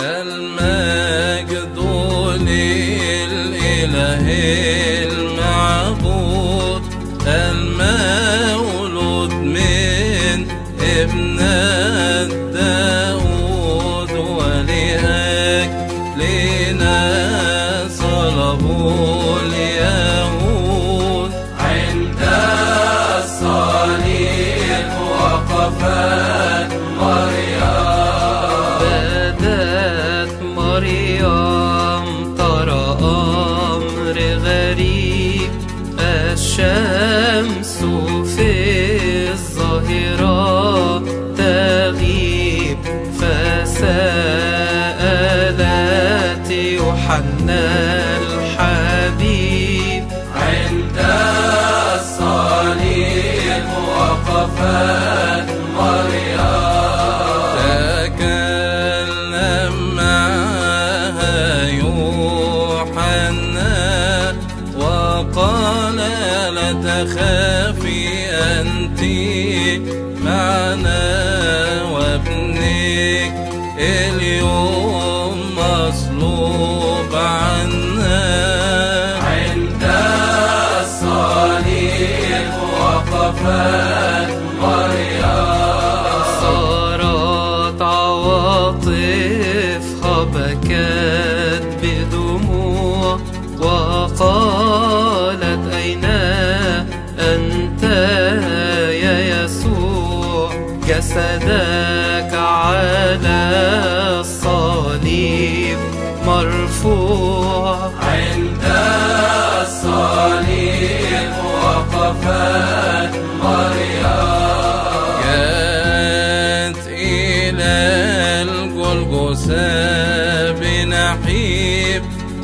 المجد 0.00 0.81
يوحنا 47.12 48.16
الحبيب. 48.18 50.04
عند 50.36 50.98
الصليب 51.94 53.66
وقفت 53.88 55.48
مريم. 55.76 56.40
تكلم 58.02 59.74
معها 59.96 61.40
يوحنا 61.68 63.16
وقال 64.76 65.96
لا 66.54 66.68
تخافي 66.72 68.02
أنت 68.30 69.00
معنا 70.24 71.02
وابنك 71.92 73.34
اليوم. 73.78 74.91
صارت 86.40 87.82
عواطفها 87.82 88.94
بكت 90.34 91.64
بدموع 91.82 93.18
وقالت 93.60 95.64
أين 95.74 96.04
أنت 97.18 97.82
يا 99.02 99.44
يسوع؟ 99.44 100.50
جسدك 100.88 102.32
على 102.34 103.71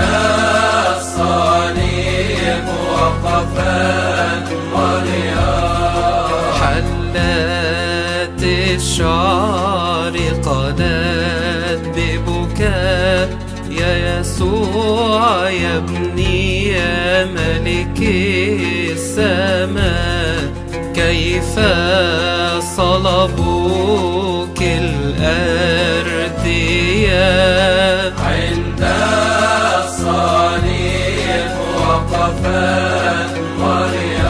الصليب 0.96 2.64
وقفت 2.92 4.46
مريم 4.74 5.74
حلت 6.60 8.42
الشعر 8.42 10.14
قالت 10.44 11.03
يسوع 14.34 15.50
يا 15.50 15.76
ابني 15.76 16.68
يا 16.68 17.24
ملك 17.24 17.98
السماء 18.92 20.52
كيف 20.94 21.58
صلبوك 22.76 24.58
الأردياء 24.62 25.24
عند 28.18 28.82
الصليب 29.84 31.50
وقفت 31.76 33.34
مريم 33.58 34.24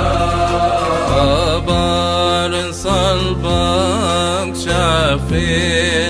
صلبك 2.72 4.54
شاف 4.65 5.28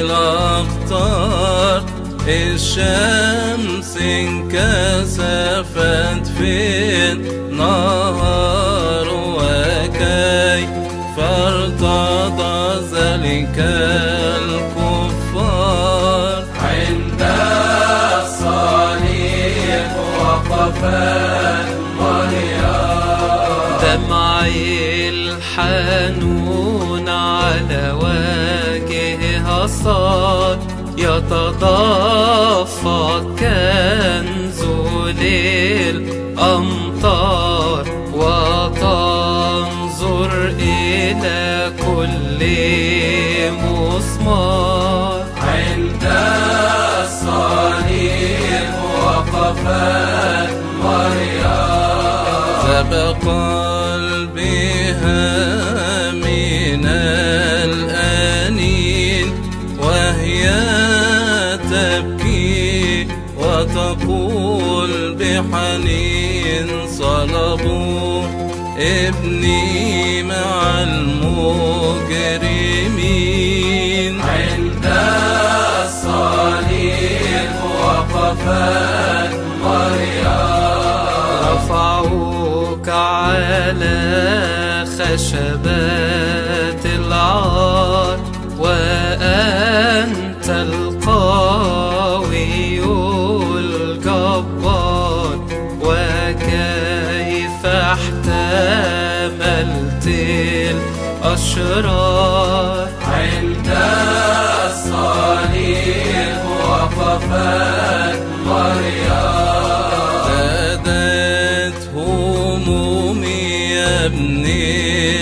الأخطار 0.01 1.15
الشمس 2.29 3.74
انكسفت 4.05 5.75
في 6.39 7.13
النهار 7.13 9.07
وكيف 9.09 10.69
ارتضى 11.19 12.81
ذلك 12.93 13.59
الكفار؟ 15.25 16.45
عند 16.61 17.23
الصليب 18.23 19.91
وقفت 20.21 21.67
مريم 21.99 22.65
دمع 23.83 24.47
الحنون 25.09 27.09
على 27.09 27.83
صار 28.01 28.24
يتضافى 30.99 32.85
كنزول 33.39 35.21
الأمطار 36.39 37.85
وتنظر 38.13 39.51
إلى 40.59 41.73
كل 41.79 42.41
مسمار. 43.65 45.25
عند 45.37 46.05
الصليب 47.03 48.75
وقفت 49.05 50.51
مريم. 50.83 51.55
سبق 52.67 53.25
بحنين 65.55 66.69
صلبوا 66.89 68.23
ابني 68.79 70.23
مع 70.23 70.83
المجرمين. 70.83 72.15
عند 74.21 74.87
الصليب 75.85 77.51
وقفت 77.81 79.31
مريم 79.63 80.27
رفعوك 81.43 82.89
على 82.89 83.99
خشبات 84.99 86.85
العار 86.87 88.19
وأنت 88.59 90.49
الأشرار 101.25 102.89
عند 103.09 103.69
الصليب 104.67 106.37
وقفت 106.69 108.19
مريم. 108.47 109.09
زادت 110.29 111.81
همومي 111.95 113.43
يا 113.71 114.07
ابن 114.07 114.45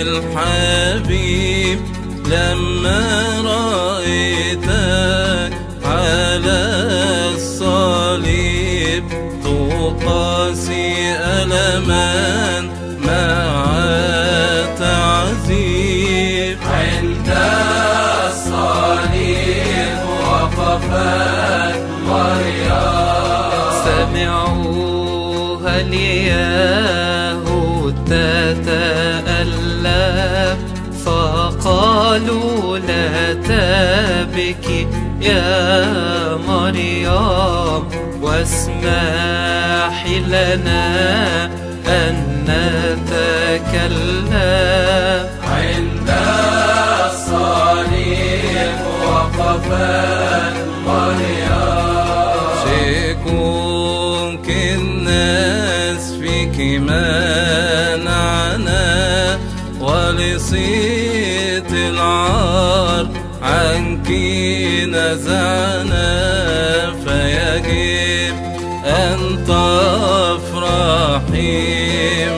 الحبيب. 0.07 1.79
لما 2.27 3.01
رأيتك 3.45 4.73
على 5.85 6.61
الصليب 7.35 9.05
تقاسي 9.43 10.93
ألما 11.15 12.11
مع 12.99 13.53
وقفت 20.93 21.75
مريم 22.07 22.93
سمعوها 23.85 25.73
اليهود 25.81 27.25
تتألم 28.05 29.43
فقالوا 31.05 32.77
لا 32.77 33.33
تبكي 33.33 34.81
يا 35.21 36.35
مريم 36.47 37.83
واسمحي 38.21 40.15
لنا 40.19 40.85
أن 41.87 42.15
نتكلم. 42.47 44.33
عند 45.43 46.09
الصليب 47.05 48.79
وقفت 49.03 50.55
منعنا 58.03 59.39
ولصيت 59.79 61.71
العار 61.71 63.07
عنك 63.41 64.09
نزعنا 64.89 66.09
فيجب 67.05 68.35
أن 68.85 69.19
تفرحي 69.47 71.09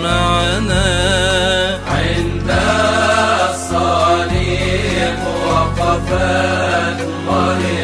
معنا. 0.03 0.87
عند 1.87 2.49
الصليب 3.49 5.19
وقفت 5.47 6.99
مريم 7.27 7.74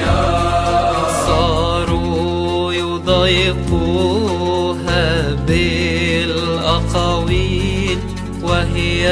بالأقاويل 7.25 7.99
وهي 8.43 9.03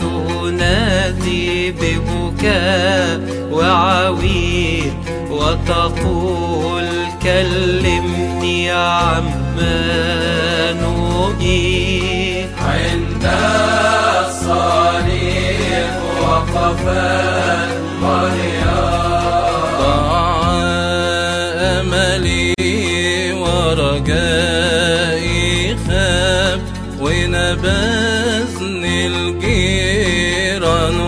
تنادي 0.00 1.70
ببكاء 1.72 3.20
وعويل 3.52 4.92
وتقول 5.30 6.88
كلمني 7.22 8.70
عما 8.70 9.72
نؤيل 10.72 12.46
عند 12.58 13.24
الصليب 14.26 15.90
وقفت 16.22 17.68
مريم 18.02 18.64
ضاع 19.78 20.44
أملي 21.80 22.52
ورجائي 23.32 24.33
ونبذني 27.24 29.06
الجيران 29.06 31.00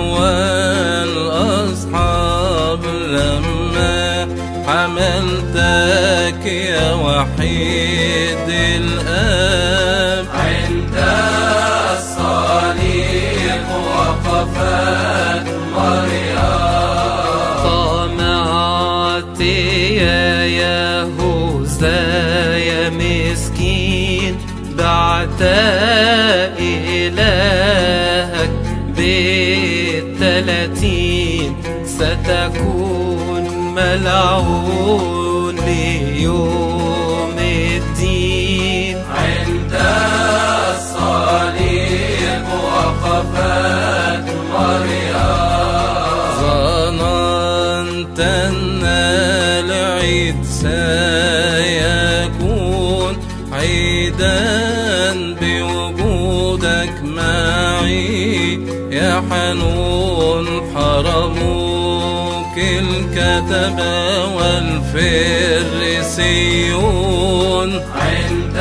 والأصحاب 1.37 2.83
لما 2.85 4.27
حملتك 4.67 6.47
يا 6.47 6.93
وحيد 6.95 8.49
الآب. 8.49 10.27
عند 10.35 10.97
الصليب 11.97 13.67
وقفت 13.87 15.47
مريم 15.77 16.37
طمعت 17.65 19.41
يا 19.41 20.45
يهوذا 20.45 22.01
يا 22.57 22.91
مسكين 24.77 24.85
بعت 24.85 25.43
إلهك 26.99 28.51
بالتلاتين 30.17 30.77
ستكون 31.85 33.45
ملعون 33.75 35.57
ليوم 35.57 37.37
الدين. 37.39 38.97
عند 39.11 39.75
الصليب 40.77 42.45
وقفت 42.65 44.25
مريم 44.53 45.17
ظننت 46.41 48.19
أن 48.21 48.83
العيد 49.65 50.41
سيكون 50.45 50.96
حنون 59.31 60.47
حرموك 60.75 62.57
الكتبة 62.57 63.95
والفريسيون 64.37 65.41
عند 67.95 68.57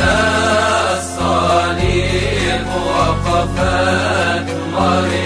الصليب 0.98 2.66
وقفت 2.88 4.48
مريم. 4.74 5.26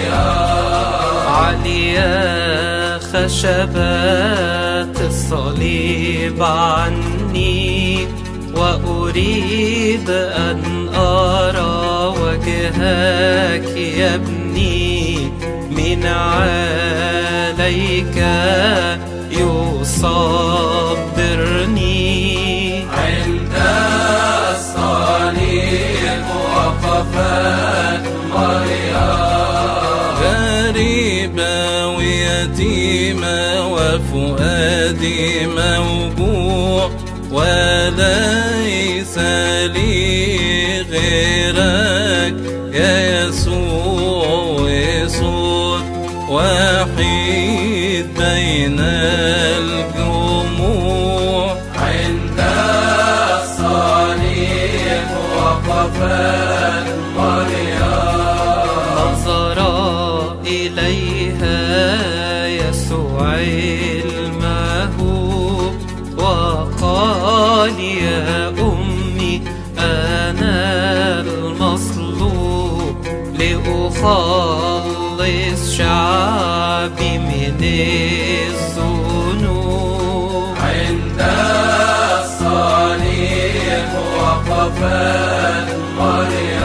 عليا 1.28 2.98
خشبات 2.98 4.96
الصليب 5.00 6.38
عني 6.42 8.06
وأريد 8.54 10.10
أن 10.10 10.88
أرى 10.94 12.14
وجهك 12.20 13.66
يا 13.76 14.14
ابني. 14.14 14.89
عليك 16.10 18.16
يصبرني. 21.30 22.86
عند 22.92 23.54
الصليب 24.50 26.24
وقفت 26.54 28.04
مريم 28.34 28.96
غريبة 30.22 31.86
ويتيمة 31.86 33.40
وفؤادي 33.72 35.46
موجوع 35.46 36.90
وليس 37.32 39.18
لي 39.74 40.82
غيرك 40.90 41.59
وحيد 46.96 48.06
بين 48.18 48.80
الجموع 48.80 50.49
لأخلص 73.70 75.62
شعبي 75.76 77.18
من 77.18 77.58
الذنوب. 78.50 79.70
عند 80.56 81.20
الصليب 82.20 83.90
وقفت 84.18 85.68
مريم 85.98 86.60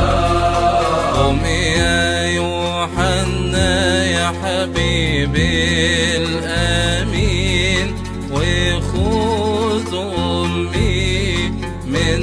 قم 1.15 1.45
يا 1.45 2.25
يوحنا 2.25 3.73
يا 4.05 4.27
حبيبي 4.43 6.17
الأمين 6.17 7.87
وخذ 8.31 9.91
أمي 10.17 11.49
من 11.85 12.21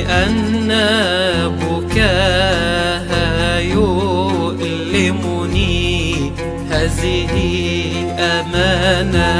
لأن 0.00 0.70
بكاها 1.60 3.28
يؤلمني. 3.60 5.20
هذه 6.70 7.32
أمانة 8.18 9.32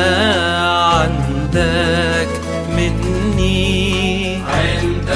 عندك 0.95 2.29
مني. 2.77 4.37
عند 4.37 5.11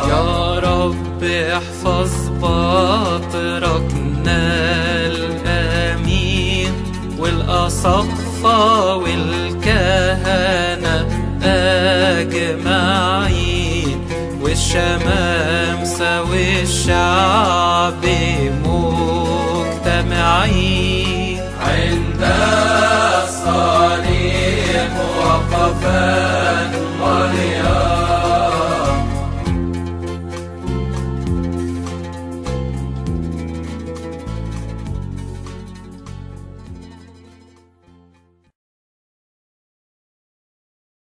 يا 0.10 0.60
رب 0.60 1.24
احفظ 1.24 2.12
الأمين 5.08 6.72
والكهنة 8.96 10.96
أجمعين 12.20 14.00
والشمامسة 14.42 16.22
والشعب 16.24 18.04
مجتمعين. 19.94 21.40
عند 21.60 22.24
الصليب 23.24 24.13
glória. 27.32 27.93